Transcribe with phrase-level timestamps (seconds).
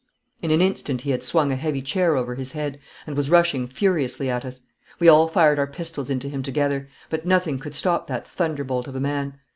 [0.41, 3.67] In an instant he had swung a heavy chair over his head, and was rushing
[3.67, 4.63] furiously at us.
[4.97, 8.95] We all fired our pistols into him together, but nothing could stop that thunderbolt of
[8.95, 9.37] a man.